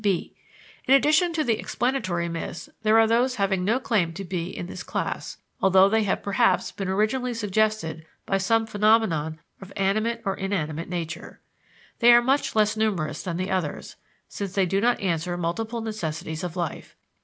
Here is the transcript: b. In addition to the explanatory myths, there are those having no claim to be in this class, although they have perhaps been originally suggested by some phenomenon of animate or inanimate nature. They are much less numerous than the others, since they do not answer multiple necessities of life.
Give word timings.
b. 0.03 0.33
In 0.87 0.95
addition 0.95 1.31
to 1.33 1.43
the 1.43 1.59
explanatory 1.59 2.27
myths, 2.27 2.69
there 2.81 2.97
are 2.97 3.05
those 3.05 3.35
having 3.35 3.63
no 3.63 3.79
claim 3.79 4.13
to 4.13 4.23
be 4.23 4.49
in 4.49 4.65
this 4.65 4.81
class, 4.81 5.37
although 5.61 5.87
they 5.89 6.01
have 6.05 6.23
perhaps 6.23 6.71
been 6.71 6.87
originally 6.87 7.35
suggested 7.35 8.03
by 8.25 8.39
some 8.39 8.65
phenomenon 8.65 9.39
of 9.61 9.71
animate 9.75 10.23
or 10.25 10.33
inanimate 10.35 10.89
nature. 10.89 11.39
They 11.99 12.11
are 12.13 12.21
much 12.23 12.55
less 12.55 12.75
numerous 12.75 13.21
than 13.21 13.37
the 13.37 13.51
others, 13.51 13.95
since 14.27 14.53
they 14.53 14.65
do 14.65 14.81
not 14.81 14.99
answer 15.01 15.37
multiple 15.37 15.81
necessities 15.81 16.43
of 16.43 16.55
life. 16.55 16.95